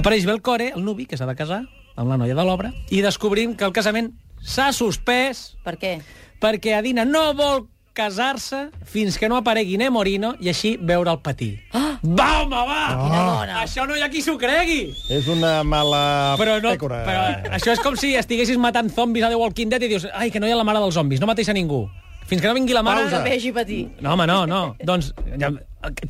Apareix 0.00 0.24
Belcore, 0.28 0.72
el 0.72 0.84
nuvi, 0.84 1.04
que 1.08 1.20
s'ha 1.20 1.28
de 1.28 1.36
casar, 1.36 1.62
amb 1.98 2.12
la 2.12 2.18
noia 2.20 2.36
de 2.38 2.44
l'obra, 2.46 2.72
i 2.94 3.02
descobrim 3.04 3.52
que 3.58 3.68
el 3.68 3.76
casament 3.76 4.12
s'ha 4.38 4.70
suspès 4.72 5.58
Per 5.64 5.74
què? 5.80 5.96
perquè 6.38 6.76
Adina 6.78 7.04
no 7.04 7.32
vol 7.34 7.64
casar-se 7.98 8.68
fins 8.86 9.18
que 9.18 9.28
no 9.28 9.36
aparegui 9.40 9.76
Nemorino 9.80 10.34
i 10.40 10.48
així 10.52 10.76
veure 10.78 11.10
el 11.16 11.20
patí. 11.24 11.50
Ah! 11.74 11.96
Va, 11.98 12.28
home, 12.44 12.58
va! 12.68 12.82
Quina 12.94 13.22
dona. 13.26 13.54
Això 13.64 13.84
no 13.88 13.96
hi 13.98 14.02
ha 14.04 14.08
qui 14.12 14.22
s'ho 14.22 14.36
cregui! 14.38 14.92
És 15.10 15.26
una 15.32 15.64
mala 15.66 16.36
Però, 16.38 16.60
no, 16.62 16.70
pècora. 16.76 17.00
però 17.08 17.54
això 17.58 17.74
és 17.74 17.82
com 17.82 17.96
si 17.98 18.12
estiguessis 18.18 18.60
matant 18.62 18.90
zombis 18.94 19.26
a 19.26 19.32
The 19.32 19.40
Walking 19.40 19.72
Dead 19.72 19.82
i 19.82 19.90
dius 19.90 20.06
ai, 20.12 20.30
que 20.30 20.38
no 20.38 20.46
hi 20.46 20.54
ha 20.54 20.60
la 20.60 20.66
mare 20.68 20.78
dels 20.84 20.94
zombis, 20.94 21.18
no 21.20 21.26
mateix 21.26 21.50
a 21.50 21.56
ningú. 21.56 21.88
Fins 22.28 22.42
que 22.44 22.46
no 22.46 22.54
vingui 22.54 22.76
la 22.76 22.84
mare... 22.86 23.06
Pausa. 23.08 23.22
Que 23.24 23.32
vegi 23.34 23.50
patir. 23.56 23.80
No, 24.04 24.12
home, 24.14 24.28
no, 24.30 24.42
no. 24.46 24.60
doncs, 24.84 25.10
ja, 25.40 25.50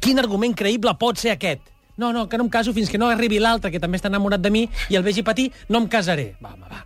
quin 0.02 0.18
argument 0.20 0.56
creïble 0.58 0.92
pot 1.00 1.16
ser 1.20 1.32
aquest? 1.36 1.62
No, 1.98 2.12
no, 2.12 2.26
que 2.28 2.38
no 2.38 2.44
em 2.46 2.50
caso 2.50 2.74
fins 2.74 2.90
que 2.90 2.98
no 3.00 3.08
arribi 3.10 3.40
l'altre, 3.42 3.72
que 3.74 3.80
també 3.82 3.98
està 3.98 4.10
enamorat 4.10 4.42
de 4.42 4.50
mi, 4.54 4.66
i 4.90 4.98
el 4.98 5.06
vegi 5.06 5.24
patir, 5.26 5.48
no 5.70 5.80
em 5.82 5.88
casaré. 5.90 6.32
Va, 6.42 6.52
home, 6.52 6.68
va. 6.70 6.84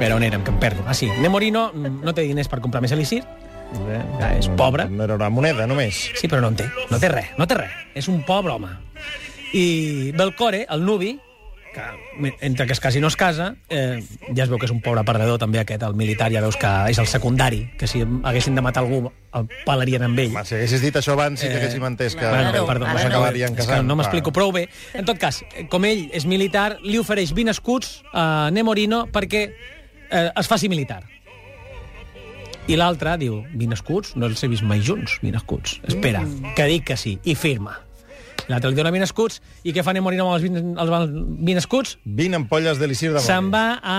Però 0.00 0.16
on 0.16 0.24
érem, 0.24 0.42
que 0.42 0.50
em 0.50 0.58
perdo? 0.58 0.82
Ah, 0.88 0.94
sí, 0.96 1.10
Nemorino 1.20 1.68
no 1.76 2.14
té 2.16 2.24
diners 2.24 2.48
per 2.48 2.60
comprar 2.64 2.80
més 2.80 2.92
elixir, 2.96 3.20
eh, 3.20 4.02
ja 4.18 4.30
és 4.38 4.48
pobre, 4.56 4.88
No 4.88 5.04
era 5.04 5.14
una 5.20 5.28
moneda, 5.30 5.66
només. 5.68 6.06
Sí, 6.16 6.26
però 6.26 6.40
no 6.40 6.48
en 6.48 6.56
té. 6.56 6.70
No 6.90 6.98
té 6.98 7.10
res, 7.12 7.34
no 7.38 7.46
té 7.46 7.58
res. 7.60 7.74
És 7.94 8.08
un 8.08 8.22
pobre 8.24 8.54
home. 8.56 8.70
I 9.52 10.12
Belcore, 10.16 10.64
el 10.70 10.84
nuvi, 10.86 11.18
que 11.74 11.82
entre 12.40 12.66
que 12.66 12.72
es 12.72 12.80
casi 12.80 12.98
no 12.98 13.06
es 13.08 13.14
casa, 13.16 13.54
eh, 13.68 14.00
ja 14.34 14.42
es 14.44 14.50
veu 14.50 14.58
que 14.58 14.66
és 14.66 14.72
un 14.74 14.80
pobre 14.82 15.04
perdedor 15.06 15.38
també 15.38 15.60
aquest, 15.60 15.82
el 15.86 15.94
militar, 15.94 16.30
ja 16.32 16.40
veus 16.42 16.56
que 16.58 16.70
és 16.90 16.98
el 16.98 17.06
secundari, 17.06 17.60
que 17.78 17.86
si 17.86 18.00
haguessin 18.02 18.54
de 18.58 18.62
matar 18.64 18.82
algú 18.82 19.12
el 19.34 19.46
pelarien 19.66 20.02
amb 20.02 20.18
ell. 20.18 20.32
Home, 20.34 20.44
si 20.48 20.56
haguessis 20.56 20.80
dit 20.82 20.96
això 20.96 21.12
abans, 21.14 21.40
que 21.44 21.46
Eh, 21.52 21.56
haguéssim 21.60 21.84
entès 21.86 22.16
que 22.16 22.26
Bueno, 22.26 22.52
no, 22.56 22.64
perdó, 22.66 22.86
no 22.88 22.92
no. 22.94 22.98
s'acabarien 22.98 23.54
que 23.54 23.62
casant. 23.62 23.86
no 23.86 23.94
m'explico 23.96 24.32
prou 24.32 24.50
bé. 24.50 24.68
En 24.94 25.04
tot 25.04 25.18
cas, 25.18 25.44
com 25.68 25.84
ell 25.84 26.08
és 26.12 26.24
militar, 26.26 26.78
li 26.82 26.98
ofereix 26.98 27.32
20 27.34 27.50
escuts 27.52 28.02
a 28.12 28.50
Nemorino 28.50 29.06
perquè 29.12 29.52
eh, 30.10 30.30
es 30.36 30.48
faci 30.50 30.68
militar. 30.68 31.02
I 32.70 32.76
l'altre 32.78 33.16
diu, 33.18 33.40
20 33.56 33.74
escuts? 33.74 34.12
No 34.20 34.28
els 34.30 34.42
he 34.44 34.48
vist 34.52 34.62
mai 34.62 34.82
junts, 34.84 35.16
20 35.24 35.38
escuts. 35.40 35.78
Espera, 35.88 36.22
que 36.54 36.66
dic 36.70 36.84
que 36.92 36.96
sí, 37.00 37.16
i 37.24 37.34
firma. 37.34 37.78
L'altre 38.50 38.70
li 38.70 38.76
dona 38.78 38.90
20 38.94 39.06
escuts, 39.06 39.40
i 39.66 39.72
què 39.74 39.82
fa 39.86 39.92
Nemorino 39.94 40.26
amb 40.26 40.36
els 40.36 40.44
20, 40.46 40.74
els 40.82 40.90
20 41.46 41.58
escuts? 41.62 41.96
20 42.04 42.36
ampolles 42.42 42.78
d'elixir 42.78 43.12
de 43.14 43.22
Se'n 43.22 43.50
va 43.52 43.64
a 43.82 43.98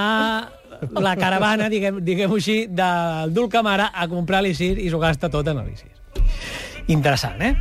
la 0.99 1.15
caravana, 1.19 1.67
diguem- 1.71 1.99
diguem-ho 2.03 2.35
així, 2.39 2.65
del 2.67 3.33
Dulcamara 3.35 3.91
a 3.93 4.07
comprar 4.11 4.41
l'Isir 4.43 4.77
i 4.79 4.89
s'ho 4.89 4.99
gasta 4.99 5.29
tot 5.29 5.47
en 5.51 5.61
l'Isir. 5.65 5.91
Interessant, 6.87 7.41
eh? 7.41 7.55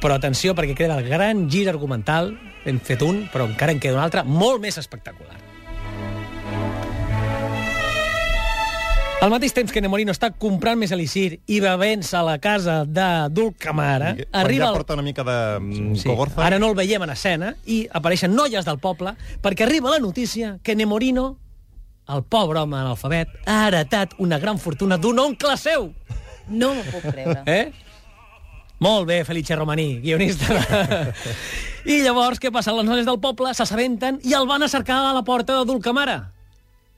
Però 0.00 0.14
atenció, 0.14 0.54
perquè 0.54 0.74
queda 0.78 0.96
el 0.98 1.08
gran 1.08 1.48
gir 1.50 1.68
argumental, 1.68 2.32
hem 2.64 2.78
fet 2.80 3.02
un, 3.02 3.24
però 3.32 3.46
encara 3.48 3.72
en 3.72 3.80
queda 3.80 3.96
un 3.98 4.02
altre, 4.04 4.22
molt 4.24 4.60
més 4.62 4.76
espectacular. 4.78 5.36
Al 9.18 9.32
mateix 9.34 9.50
temps 9.50 9.72
que 9.74 9.80
Nemorino 9.82 10.12
està 10.14 10.28
comprant 10.38 10.78
més 10.78 10.92
elixir 10.94 11.40
i 11.50 11.56
bevent-se 11.58 12.14
a 12.14 12.20
la 12.22 12.36
casa 12.38 12.84
de 12.86 13.06
Dulcamara, 13.34 14.12
Quan 14.14 14.44
arriba 14.44 14.68
ja 14.68 14.76
porta 14.76 14.94
una 14.94 15.02
mica 15.02 15.24
de 15.26 15.34
mm, 15.58 15.96
Sí, 15.98 16.06
cogorza. 16.06 16.44
ara 16.46 16.60
no 16.62 16.68
el 16.70 16.76
veiem 16.78 17.02
en 17.02 17.10
escena 17.10 17.48
i 17.66 17.80
apareixen 17.90 18.30
noies 18.36 18.64
del 18.68 18.78
poble 18.78 19.16
perquè 19.42 19.66
arriba 19.66 19.90
la 19.90 19.98
notícia 19.98 20.60
que 20.62 20.76
Nemorino, 20.78 21.32
el 22.06 22.22
pobre 22.22 22.60
home 22.62 22.78
analfabet, 22.78 23.34
ha 23.46 23.66
heretat 23.66 24.14
una 24.22 24.38
gran 24.38 24.58
fortuna 24.62 24.96
d'un 25.02 25.18
oncle 25.18 25.56
seu. 25.58 25.90
No 26.48 26.70
m'ho 26.78 26.86
puc 26.86 27.10
creure. 27.10 27.42
Eh? 27.44 27.72
Molt 28.78 29.08
bé, 29.10 29.24
Felice 29.26 29.56
Romaní, 29.58 29.98
guionista. 30.00 30.54
I 31.90 32.02
llavors, 32.06 32.38
què 32.38 32.52
passa? 32.54 32.70
Les 32.72 32.86
noies 32.86 33.04
del 33.04 33.18
poble 33.18 33.50
s'assabenten 33.52 34.22
i 34.22 34.32
el 34.38 34.46
van 34.46 34.62
a 34.62 34.68
cercar 34.70 35.02
a 35.10 35.12
la 35.12 35.24
porta 35.26 35.58
de 35.58 35.66
Dulcamara. 35.66 36.20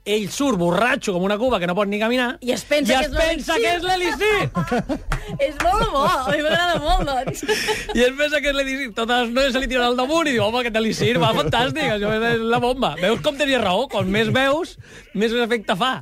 Ell 0.09 0.31
surt 0.33 0.57
borratxo 0.57 1.13
com 1.13 1.25
una 1.27 1.37
cuba 1.37 1.59
que 1.61 1.69
no 1.69 1.75
pot 1.77 1.89
ni 1.91 1.99
caminar 2.01 2.31
I 2.41 2.55
es 2.55 2.63
pensa 2.65 2.95
i 2.95 2.97
que 2.97 3.03
es 3.05 3.11
és 3.11 3.19
pensa 3.19 3.57
que 3.61 3.73
és 3.77 3.85
l'Elisir. 3.85 4.39
És 5.47 5.59
molt 5.61 5.93
bo, 5.93 6.07
a 6.09 6.33
mi 6.33 6.41
m'agrada 6.43 6.79
molt, 6.81 7.05
doncs. 7.07 7.45
I 7.99 8.07
es 8.07 8.17
pensa 8.19 8.41
que 8.41 8.51
és 8.51 8.57
l'Elisir. 8.57 8.89
Totes 8.97 9.27
les 9.27 9.35
noies 9.37 9.53
se 9.55 9.63
li 9.63 9.69
tiren 9.71 9.91
al 9.91 10.01
damunt 10.01 10.31
i 10.31 10.35
diu, 10.35 10.47
home, 10.47 10.63
aquest 10.63 10.81
Elisir 10.81 11.13
va 11.23 11.35
fantàstic, 11.37 11.85
això 11.99 12.15
és 12.33 12.43
la 12.43 12.63
bomba. 12.63 12.95
Veus 13.01 13.23
com 13.25 13.39
tenia 13.39 13.61
raó? 13.63 13.87
Com 13.93 14.09
més 14.11 14.33
veus, 14.35 14.75
més 15.15 15.37
efecte 15.37 15.77
fa. 15.79 15.93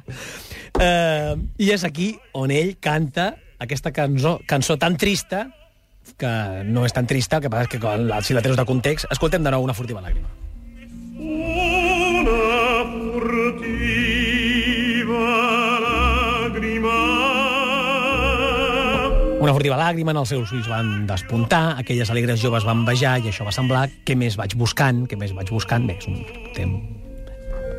Uh, 0.79 1.35
I 1.59 1.73
és 1.75 1.85
aquí 1.85 2.13
on 2.39 2.55
ell 2.55 2.77
canta 2.81 3.33
aquesta 3.59 3.91
cançó, 3.93 4.39
cançó 4.47 4.79
tan 4.79 4.97
trista 4.97 5.49
que 6.19 6.31
no 6.65 6.87
és 6.87 6.95
tan 6.95 7.07
trista, 7.07 7.39
el 7.39 7.45
que 7.45 7.51
passa 7.53 7.67
és 7.67 7.73
que 7.75 7.81
quan, 7.83 8.09
si 8.25 8.37
la 8.37 8.43
treus 8.45 8.57
de 8.57 8.65
context, 8.69 9.11
escoltem 9.13 9.45
de 9.45 9.53
nou 9.53 9.67
una 9.67 9.77
furtiva 9.77 10.01
làgrima. 10.05 10.48
Una 19.49 19.55
furtiva 19.57 19.79
làgrima, 19.81 20.13
en 20.13 20.19
els 20.21 20.29
seus 20.29 20.51
ulls 20.53 20.67
van 20.69 21.07
despuntar, 21.09 21.81
aquelles 21.81 22.11
alegres 22.13 22.37
joves 22.37 22.67
van 22.69 22.83
bajar 22.85 23.15
i 23.25 23.31
això 23.31 23.47
va 23.47 23.53
semblar 23.57 23.87
què 24.05 24.13
més 24.13 24.35
vaig 24.37 24.53
buscant, 24.61 25.07
què 25.09 25.17
més 25.17 25.31
vaig 25.33 25.49
buscant. 25.49 25.87
Bé, 25.89 25.95
és 25.97 26.05
un 26.05 26.19
temps 26.53 26.77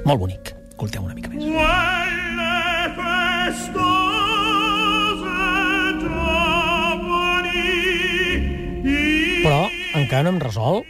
molt 0.01 0.17
bonic. 0.17 0.49
Escolteu 0.71 1.03
una 1.05 1.13
mica 1.13 1.29
més. 1.29 1.43
quelle 1.45 2.89
festose 2.97 3.75
giovani 6.01 7.61
Però 9.43 9.61
encara 10.01 10.25
no 10.25 10.31
hem 10.33 10.41
resolt 10.41 10.89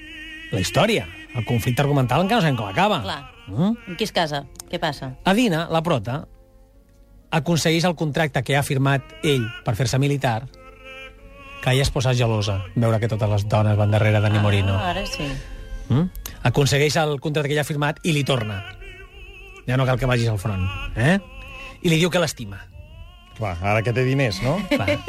la 0.54 0.62
història. 0.64 1.04
El 1.36 1.44
conflicte 1.44 1.84
argumental 1.84 2.24
encara 2.24 2.40
no 2.40 2.46
sabem 2.48 2.56
com 2.62 2.72
acaba. 2.72 3.02
Clar. 3.04 3.20
Mm? 3.50 3.76
Amb 3.76 4.00
qui 4.00 4.08
es 4.08 4.16
casa? 4.16 4.46
Què 4.72 4.80
passa? 4.80 5.12
Adina, 5.28 5.68
la 5.68 5.84
prota, 5.84 6.22
aconsegueix 7.36 7.84
el 7.84 8.00
contracte 8.00 8.48
que 8.48 8.56
ha 8.56 8.64
firmat 8.64 9.04
ell 9.28 9.44
per 9.68 9.76
fer-se 9.76 10.00
militar, 10.00 10.48
que 11.64 11.72
ella 11.72 11.82
es 11.84 11.92
posa 11.92 12.14
gelosa, 12.16 12.62
veure 12.76 13.00
que 13.00 13.10
totes 13.12 13.30
les 13.30 13.48
dones 13.48 13.78
van 13.78 13.92
darrere 13.92 14.22
de 14.22 14.30
Nimorino. 14.30 14.78
Ah, 14.78 14.92
ara 14.92 15.06
sí. 15.06 15.28
Mm? 15.90 16.08
Aconsegueix 16.44 16.96
el 17.02 17.20
contracte 17.20 17.50
que 17.50 17.54
ella 17.58 17.66
ha 17.66 17.68
firmat 17.68 18.00
i 18.04 18.14
li 18.16 18.24
torna. 18.24 18.62
Ja 19.68 19.78
no 19.78 19.86
cal 19.86 20.00
que 20.00 20.08
vagis 20.10 20.30
al 20.30 20.40
front. 20.40 20.66
Eh? 20.96 21.20
I 21.82 21.90
li 21.92 22.00
diu 22.00 22.10
que 22.10 22.22
l'estima. 22.22 22.64
Clar, 23.38 23.58
ara 23.62 23.84
que 23.84 23.94
té 23.96 24.04
diners, 24.08 24.42
no? 24.44 24.58
Clar. 24.70 25.00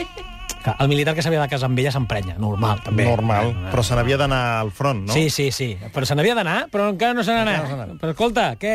Clar, 0.60 0.74
el 0.78 0.90
militar 0.92 1.14
que 1.16 1.22
s'havia 1.24 1.40
de 1.40 1.48
casar 1.48 1.70
amb 1.70 1.78
ella 1.80 1.92
s'emprenya. 1.94 2.34
Normal, 2.38 2.82
també. 2.84 3.06
Normal. 3.08 3.54
Però 3.72 3.84
se 3.86 3.96
n'havia 3.96 4.18
d'anar 4.20 4.42
al 4.60 4.70
front, 4.76 5.06
no? 5.08 5.14
Sí, 5.14 5.30
sí, 5.32 5.48
sí. 5.56 5.70
Però 5.94 6.04
se 6.04 6.14
n'havia 6.18 6.34
d'anar, 6.36 6.66
però 6.72 6.90
encara 6.92 7.16
no 7.16 7.24
se 7.24 7.32
n'ha 7.32 7.46
no 7.46 7.54
anat. 7.54 7.72
anat. 7.72 7.94
Però 8.02 8.12
escolta, 8.12 8.50
què? 8.60 8.74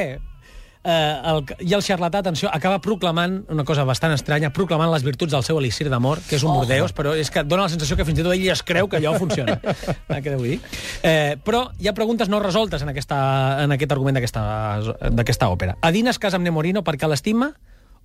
Eh, 0.85 1.21
el, 1.31 1.39
I 1.65 1.73
el 1.73 1.81
xarlatà, 1.81 2.19
atenció, 2.21 2.49
acaba 2.53 2.77
proclamant 2.77 3.39
una 3.49 3.63
cosa 3.65 3.83
bastant 3.89 4.13
estranya, 4.13 4.51
proclamant 4.53 4.91
les 4.93 5.05
virtuts 5.05 5.33
del 5.33 5.41
seu 5.47 5.57
elixir 5.57 5.87
d'amor, 5.89 6.21
que 6.29 6.37
és 6.37 6.45
un 6.45 6.51
oh. 6.51 6.59
bordeus, 6.59 6.93
però 6.93 7.15
és 7.17 7.31
que 7.33 7.41
dona 7.41 7.65
la 7.65 7.71
sensació 7.73 7.97
que 7.97 8.05
fins 8.05 8.21
i 8.21 8.25
tot 8.25 8.35
ell 8.35 8.45
es 8.53 8.61
creu 8.61 8.89
que 8.91 8.99
allò 9.01 9.15
funciona. 9.17 9.57
eh, 9.57 10.19
què 10.21 10.35
vull 10.35 10.51
dir? 10.53 10.59
Eh, 11.01 11.37
però 11.41 11.65
hi 11.81 11.89
ha 11.89 11.95
preguntes 11.97 12.29
no 12.29 12.39
resoltes 12.43 12.85
en, 12.85 12.93
aquesta, 12.93 13.17
en 13.65 13.73
aquest 13.73 13.97
argument 13.97 14.19
d'aquesta 14.19 14.43
d'aquesta 15.09 15.49
òpera. 15.49 15.79
Adina 15.81 16.13
es 16.13 16.21
casa 16.21 16.37
amb 16.37 16.45
Nemorino 16.45 16.85
perquè 16.85 17.09
l'estima 17.09 17.49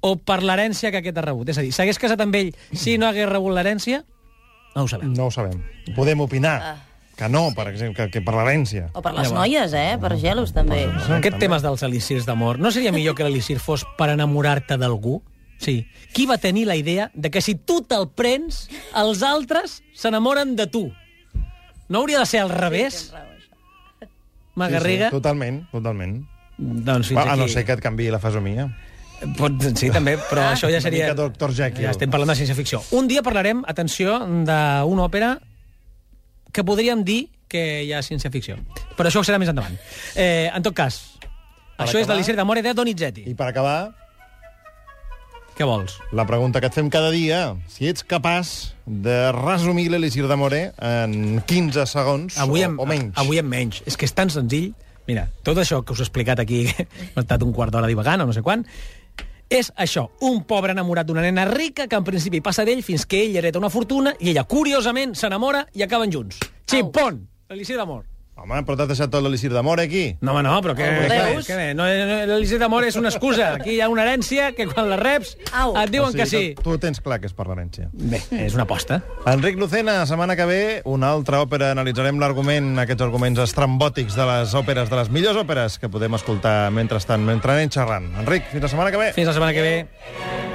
o 0.01 0.17
per 0.17 0.41
l'herència 0.41 0.89
que 0.89 1.05
aquest 1.05 1.21
ha 1.21 1.27
rebut? 1.29 1.53
És 1.53 1.61
a 1.61 1.67
dir, 1.67 1.75
s'hagués 1.77 2.01
casat 2.01 2.25
amb 2.25 2.37
ell 2.41 2.55
si 2.73 2.97
no 2.97 3.11
hagués 3.11 3.29
rebut 3.29 3.53
l'herència? 3.57 4.07
No 4.75 4.87
ho 4.87 4.89
sabem. 4.89 5.13
No 5.13 5.29
ho 5.29 5.35
sabem. 5.35 5.61
Podem 5.97 6.25
opinar. 6.25 6.61
Ah. 6.63 6.79
Que 7.21 7.29
no, 7.29 7.51
per 7.53 7.67
exemple, 7.69 8.07
que, 8.07 8.07
que 8.15 8.23
per 8.25 8.33
l'herència. 8.33 8.87
O 8.97 9.03
per 9.05 9.13
les 9.13 9.29
Llavors. 9.29 9.37
noies, 9.43 9.75
eh? 9.77 9.99
Per 10.01 10.15
gelos, 10.17 10.55
també. 10.57 10.87
Aquest 11.19 11.37
tema 11.43 11.59
dels 11.61 11.83
elixirs 11.85 12.25
d'amor, 12.25 12.57
no 12.59 12.71
seria 12.73 12.95
millor 12.97 13.15
que 13.19 13.27
l'elixir 13.27 13.59
fos 13.61 13.85
per 13.99 14.09
enamorar-te 14.15 14.79
d'algú? 14.81 15.19
Sí. 15.61 15.83
Qui 16.17 16.25
va 16.25 16.39
tenir 16.41 16.65
la 16.65 16.79
idea 16.81 17.11
de 17.13 17.29
que 17.31 17.43
si 17.45 17.55
tu 17.55 17.83
te'l 17.85 18.09
prens, 18.17 18.63
els 18.97 19.21
altres 19.23 19.83
s'enamoren 19.93 20.57
de 20.57 20.65
tu? 20.73 20.87
No 21.93 22.01
hauria 22.01 22.23
de 22.23 22.27
ser 22.31 22.41
al 22.41 22.49
revés. 22.55 23.11
Magarriga? 24.55 25.11
Sí, 25.11 25.11
sí, 25.11 25.17
totalment, 25.21 25.61
totalment. 25.71 26.17
Doncs 26.57 27.09
fins 27.13 27.19
Va, 27.21 27.27
a 27.29 27.33
aquí. 27.35 27.41
no 27.45 27.49
ser 27.49 27.67
que 27.69 27.77
et 27.77 27.81
canviï 27.85 28.09
la 28.13 28.21
fesomia. 28.23 28.67
Pot, 29.37 29.61
sí, 29.77 29.91
també, 29.93 30.15
però 30.31 30.47
això 30.55 30.69
ja 30.73 30.79
Una 30.81 30.87
seria... 30.87 31.11
mica 31.13 31.19
Dr. 31.29 31.53
Jekyll. 31.53 31.85
Ja 31.85 31.93
estem 31.93 32.09
parlant 32.13 32.33
de 32.33 32.39
ciència-ficció. 32.41 32.81
Un 32.97 33.09
dia 33.09 33.21
parlarem, 33.23 33.61
atenció, 33.69 34.17
d'una 34.25 35.05
òpera 35.05 35.35
que 36.53 36.65
podríem 36.65 37.05
dir 37.05 37.29
que 37.51 37.83
hi 37.85 37.93
ha 37.93 38.03
ciència-ficció. 38.03 38.57
Però 38.97 39.09
això 39.11 39.23
serà 39.27 39.39
més 39.43 39.49
endavant. 39.51 39.75
Eh, 40.15 40.51
en 40.55 40.63
tot 40.63 40.75
cas, 40.75 41.01
Per 41.77 41.87
això 41.87 41.97
és 41.99 42.05
acabar- 42.05 42.17
l'Elisir 42.17 42.37
d'Amore 42.37 42.63
de 42.63 42.75
Donizetti. 42.75 43.25
I 43.27 43.35
per 43.35 43.49
acabar, 43.49 43.95
Què 45.57 45.67
vols? 45.69 45.99
la 46.17 46.25
pregunta 46.27 46.61
que 46.61 46.67
et 46.71 46.77
fem 46.77 46.89
cada 46.89 47.11
dia, 47.13 47.57
si 47.69 47.89
ets 47.91 48.05
capaç 48.09 48.73
de 48.87 49.33
resumir 49.37 49.91
l'Elisir 49.93 50.25
d'Amore 50.31 50.71
en 50.79 51.43
15 51.47 51.85
segons 51.91 52.39
Avui 52.41 52.63
o, 52.65 52.71
en, 52.71 52.79
o 52.81 52.87
menys. 52.89 53.13
Avui 53.21 53.39
en 53.43 53.49
menys. 53.51 53.83
És 53.87 53.99
que 54.01 54.07
és 54.09 54.15
tan 54.17 54.31
senzill. 54.33 54.71
Mira, 55.11 55.27
tot 55.43 55.59
això 55.59 55.83
que 55.85 55.93
us 55.93 56.01
he 56.01 56.07
explicat 56.07 56.39
aquí, 56.41 56.63
hem 57.11 57.19
estat 57.25 57.43
un 57.43 57.53
quart 57.53 57.73
d'hora 57.75 57.91
divagant 57.91 58.23
o 58.23 58.27
no 58.31 58.33
sé 58.37 58.41
quan, 58.47 58.65
és 59.51 59.73
això, 59.77 60.07
un 60.23 60.45
pobre 60.47 60.73
enamorat 60.73 61.09
d'una 61.09 61.25
nena 61.27 61.45
rica 61.51 61.89
que 61.91 61.99
en 61.99 62.07
principi 62.07 62.41
passa 62.41 62.65
d'ell 62.65 62.85
fins 62.87 63.05
que 63.05 63.25
ell 63.25 63.37
hereta 63.37 63.59
una 63.59 63.73
fortuna 63.75 64.15
i 64.21 64.31
ella, 64.31 64.47
curiosament, 64.47 65.17
s'enamora 65.19 65.67
i 65.75 65.83
acaben 65.83 66.15
junts. 66.15 66.39
Ximpon! 66.71 67.27
L'Elisir 67.51 67.77
d'amor. 67.77 68.10
Home, 68.41 68.63
però 68.65 68.73
t'has 68.79 68.89
deixat 68.89 69.11
tot 69.13 69.21
l'Elisir 69.21 69.51
d'Amore 69.53 69.85
aquí? 69.85 70.05
No, 70.25 70.33
home, 70.33 70.41
no, 70.47 70.55
però 70.65 70.73
què, 70.77 70.87
què, 71.45 71.59
no, 71.77 71.85
no, 71.85 72.17
l'Elisir 72.31 72.57
d'amor 72.63 72.87
és 72.89 72.97
una 72.97 73.11
excusa. 73.13 73.51
Aquí 73.59 73.75
hi 73.75 73.81
ha 73.85 73.91
una 73.93 74.07
herència 74.07 74.51
que 74.57 74.65
quan 74.71 74.89
la 74.89 74.97
reps 74.97 75.35
Au. 75.53 75.75
et 75.77 75.93
diuen 75.93 76.09
O 76.09 76.13
sigui 76.15 76.23
que 76.23 76.29
sí. 76.31 76.43
Tu 76.57 76.77
tens 76.81 77.03
clar 77.05 77.21
que 77.21 77.29
és 77.29 77.37
per 77.37 77.45
l'herència. 77.51 77.91
Bé, 77.93 78.23
és 78.41 78.57
una 78.57 78.65
aposta. 78.65 79.03
Enric 79.29 79.61
Lucena, 79.61 79.99
setmana 80.09 80.39
que 80.41 80.49
ve, 80.49 80.61
una 80.89 81.13
altra 81.13 81.43
òpera. 81.45 81.75
Analitzarem 81.77 82.21
l'argument, 82.23 82.73
aquests 82.81 83.05
arguments 83.05 83.45
estrambòtics 83.45 84.17
de 84.17 84.29
les 84.33 84.55
òperes, 84.57 84.89
de 84.89 85.03
les 85.03 85.13
millors 85.13 85.43
òperes 85.45 85.77
que 85.83 85.93
podem 85.93 86.17
escoltar 86.17 86.71
mentrestant, 86.73 87.27
mentre 87.29 87.59
anem 87.59 87.69
xerrant. 87.69 88.09
Enric, 88.25 88.49
fins 88.55 88.65
la 88.65 88.73
setmana 88.73 88.95
que 88.95 89.05
ve. 89.05 89.13
Fins 89.21 89.29
la 89.29 89.37
setmana 89.37 89.53
que 89.53 89.67
ve. 89.69 90.50